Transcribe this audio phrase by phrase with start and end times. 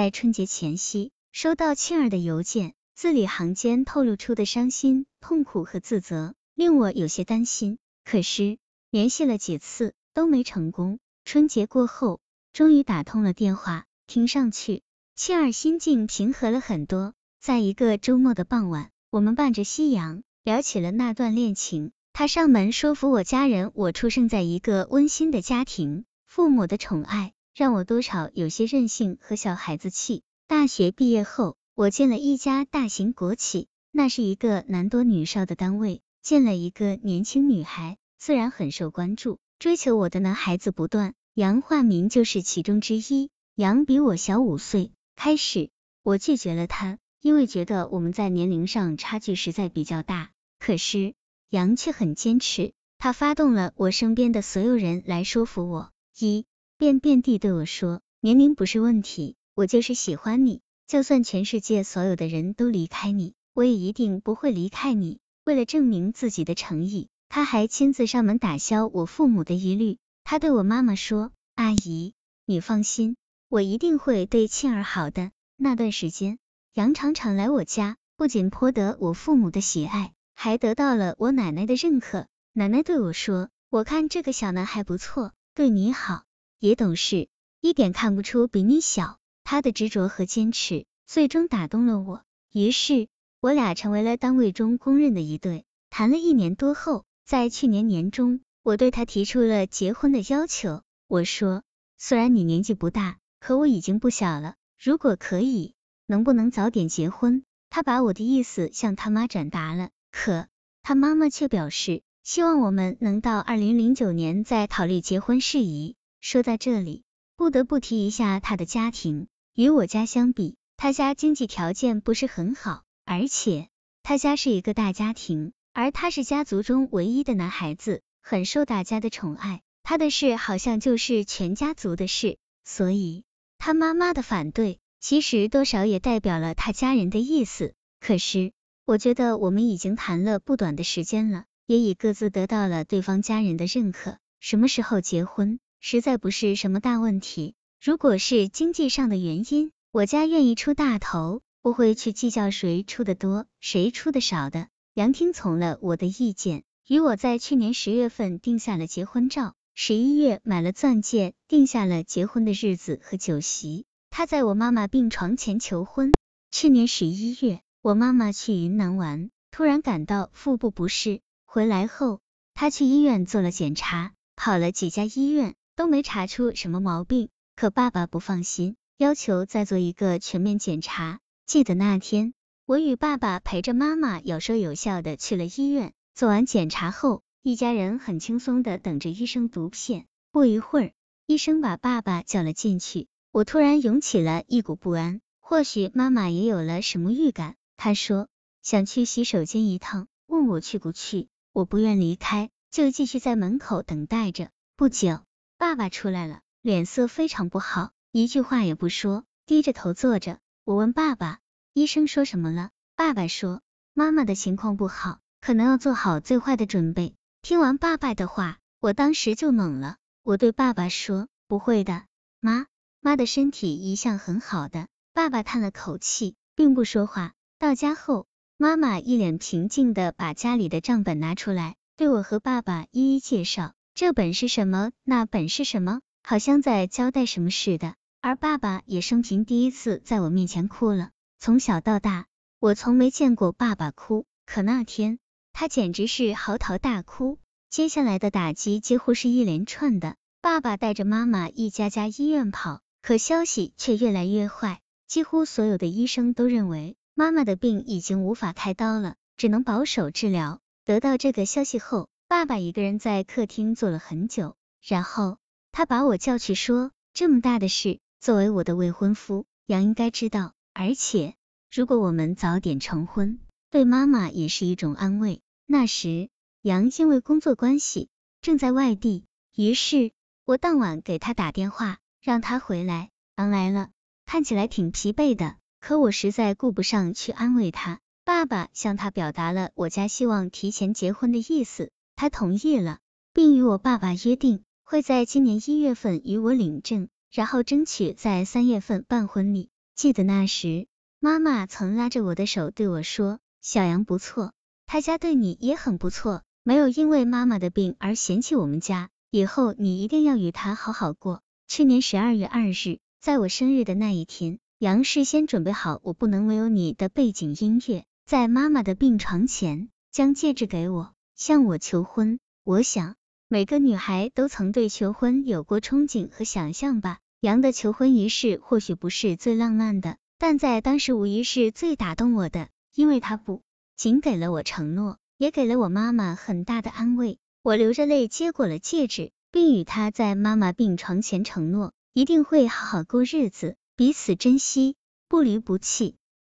[0.00, 7.76] 在春节前夕，收到庆儿的邮件，字里行间透露出的伤心、痛苦和自责，令我有些担心。
[8.02, 8.56] 可是
[8.88, 11.00] 联系了几次都没成功。
[11.26, 12.18] 春节过后，
[12.54, 14.82] 终于打通了电话，听上去
[15.16, 17.12] 庆儿心境平和了很多。
[17.38, 21.92] 在一个周末的傍晚，我们伴着夕阳聊起了那段恋情。
[22.14, 30.22] 他上门说服我家人，我出生在一个温馨的家庭，父母的宠爱让我多少有些任性和小孩子气。
[30.48, 43.28] 大学毕业后，我进了一家大型国企，那是一个男多女少的单位，见了一个年轻女孩，自然很受关注，追求我的男孩子不断，杨化民就是其中之一。
[43.56, 45.68] 杨比我小五岁，开始
[46.02, 46.96] 我拒绝了他。
[47.20, 51.12] 因为觉得我们在年龄上差距实在比较大，可是
[51.50, 56.46] 杨却很坚持，他发动了我身边的所有人来说服我，一
[56.80, 65.18] 便遍地对我说，年龄不是问题，我就是喜欢你，就算全世界所有的人都离开你，我也一定不会离开你。
[65.44, 69.98] 为了证明自己的诚意，他还亲自上门打消我父母的疑虑。
[70.24, 72.14] 他对我妈妈说：“阿姨，
[72.46, 73.14] 你放心，
[73.50, 76.38] 我一定会对庆儿好的。”那段时间。
[76.72, 82.26] 杨常常来我家，不仅颇得我父母的喜爱，还得到了我奶奶的认可。
[82.54, 86.22] 奶奶对我说：“我看这个小男孩不错，对你好，
[86.60, 87.28] 也懂事，
[87.60, 92.22] 一点看不出比你小。”他的执着和坚持，最终打动了我。
[92.52, 93.08] 于是，
[93.40, 95.64] 我俩成为了单位中公认的一对。
[95.88, 100.82] 谈了一年多后，在去年年中，我对他提出了结婚的要求。
[101.08, 101.64] 我说
[101.98, 105.74] ：“虽然你年纪不大，可我已经不小了，如果可以。”
[106.06, 107.44] 能不能早点结婚？
[107.70, 110.48] 他把我的意思向他妈转达了，可
[110.82, 115.94] 他妈妈却表示希望我们能到二零零九年再考虑结婚事宜。
[116.20, 117.04] 说在这里，
[117.36, 123.68] 不得不提一下他的家庭，与我家相比，他家经济条件不是很好，而且
[124.02, 129.62] 他家是一个大家庭，而他是家族中唯一的男孩子，很受大家的宠爱。
[129.82, 133.24] 他的事好像就是全家族的事，所以
[133.58, 134.78] 他妈妈的反对。
[135.00, 137.72] 其实多少也代表了他家人的意思。
[138.00, 138.52] 可是，
[138.84, 144.18] 我觉得我们已经谈了不短的时间了，也已各自得到了对方家人的认可。
[144.40, 147.54] 什么时候结婚，实在不是什么大问题。
[147.82, 154.68] 如果是经济上的原因，我家愿意出大头，不会去计较谁出的多，谁出的少的。
[154.94, 163.86] 杨听从了我的意见，与我在去年十月份定下了结婚照，十一月买了钻戒，定下了结婚的日子和酒席。
[164.10, 166.12] 他在我妈妈病床前求婚。
[166.50, 172.20] 去年十一月，我妈妈去云南玩，突然感到腹部不适，回来后，
[172.52, 177.28] 她去医院做了检查，跑了几家医院都没查出什么毛病。
[177.56, 181.20] 可爸爸不放心，要求再做一个全面检查。
[181.46, 182.32] 记得那天，
[182.64, 185.92] 我与爸爸陪着妈妈有说有笑的去了医院。
[186.14, 190.06] 做完检查后，一家人很轻松的等着医生读片。
[190.32, 190.92] 不一会儿，
[191.26, 193.08] 医生把爸爸叫了进去。
[193.32, 197.56] 我突然涌起了一股不安，或许妈妈也有了什么预感。
[197.76, 198.28] 她说
[198.62, 201.28] 想去洗手间一趟，问我去不去。
[201.52, 204.50] 我不愿离开，就继续在门口等待着。
[204.76, 205.20] 不久，
[205.60, 210.38] 爸爸出来了，脸色非常不好，一句话也不说，低着头坐着。
[210.64, 211.40] 我问爸爸，
[211.74, 212.70] 医生说什么了？
[212.96, 213.60] 爸爸说
[213.92, 217.14] 妈妈的情况不好，可能要做好最坏的准备。
[217.42, 219.98] 听完爸爸的话，我当时就懵了。
[220.22, 222.04] 我对爸爸说不会的，
[222.40, 222.64] 妈。
[223.02, 227.34] 妈的身体一向很好的，爸爸叹了口气，并不说话。
[227.58, 228.26] 到家后，
[228.56, 237.96] 妈妈一脸平静的把家里的账本拿出来，对我和爸爸一一介绍，这本是什么，那本是什么，好像在交代什么似的。
[238.22, 241.10] 而爸爸也生平第一次在我面前哭了。
[241.38, 242.24] 从小到大，
[242.60, 245.18] 我从没见过爸爸哭，可那天
[245.52, 247.38] 他简直是嚎啕大哭。
[247.68, 252.80] 接下来的打击几乎是一连串的，爸爸带着妈妈一家家医院跑。
[253.02, 260.58] 可消息却越来越坏，几乎所有的医生都认为妈妈的病已经无法开刀了，只能保守治疗。
[260.86, 265.38] 得到这个消息后，爸爸一个人在客厅坐了很久，然后
[265.72, 271.34] 他把我叫去说：“这么大的事，作为我的未婚夫，杨应该知道，而且
[271.72, 276.30] 如果我们早点成婚，对妈妈也是一种安慰。”那时
[276.62, 278.08] 杨因为工作关系
[278.40, 279.24] 正在外地，
[279.56, 280.12] 于是
[280.44, 281.98] 我当晚给他打电话。
[282.20, 283.90] 让他回来，狼来了，
[284.24, 287.98] 看起来挺疲惫的，可我实在顾不上去安慰他。
[288.24, 292.98] 爸爸向他表达了我家希望提前结婚的意思，他同意了，
[293.32, 299.70] 并与我爸爸约定，会在今年一月份与我领证，然后争取在三月份办婚礼。
[299.96, 300.86] 记得那时，
[301.18, 304.52] 妈妈曾拉着我的手对我说：“小杨不错，
[304.84, 322.38] 他家对你也很不错，没有因为妈妈的病而嫌弃我们家，以后你一定要与他好好过。”去年十二月二日，在我生日的那一天，杨事先准备好我不能没有你的背景音乐，在妈妈的病床前将戒指给我，向我求婚。
[322.64, 323.16] 我想。
[323.48, 327.18] 每个女孩都曾对求婚有过憧憬和想象吧。
[327.40, 333.62] 杨的求婚仪式或许不是最浪漫的，但在当时无疑是最打动我的，因为他不
[333.96, 337.38] 仅给了我承诺，也给了我妈妈很大的安慰。
[337.62, 344.94] 我流着泪接过了戒指，并与他在妈妈病床前承诺，一定会好好过日子，彼此珍惜，
[345.26, 346.18] 不离不弃。